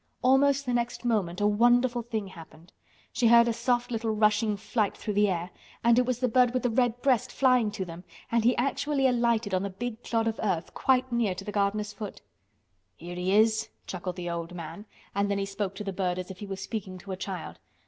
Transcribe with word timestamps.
Almost 0.23 0.65
the 0.65 0.73
next 0.73 1.05
moment 1.05 1.41
a 1.41 1.45
wonderful 1.47 2.01
thing 2.01 2.25
happened. 2.25 2.73
She 3.13 3.27
heard 3.27 3.47
a 3.47 3.53
soft 3.53 3.91
little 3.91 4.09
rushing 4.09 4.57
flight 4.57 4.97
through 4.97 5.13
the 5.13 5.29
air—and 5.29 5.99
it 5.99 6.07
was 6.07 6.17
the 6.17 6.27
bird 6.27 6.55
with 6.55 6.63
the 6.63 6.71
red 6.71 6.99
breast 7.03 7.31
flying 7.31 7.69
to 7.69 7.85
them, 7.85 8.03
and 8.31 8.43
he 8.43 8.57
actually 8.57 9.05
alighted 9.05 9.53
on 9.53 9.61
the 9.61 9.69
big 9.69 10.01
clod 10.01 10.25
of 10.25 10.39
earth 10.41 10.73
quite 10.73 11.11
near 11.11 11.35
to 11.35 11.45
the 11.45 11.51
gardener's 11.51 11.93
foot. 11.93 12.19
"Here 12.95 13.15
he 13.15 13.31
is," 13.31 13.69
chuckled 13.85 14.15
the 14.15 14.27
old 14.31 14.55
man, 14.55 14.87
and 15.13 15.29
then 15.29 15.37
he 15.37 15.45
spoke 15.45 15.75
to 15.75 15.83
the 15.83 15.93
bird 15.93 16.17
as 16.17 16.31
if 16.31 16.39
he 16.39 16.47
were 16.47 16.55
speaking 16.55 16.97
to 16.97 17.11
a 17.11 17.15
child. 17.15 17.59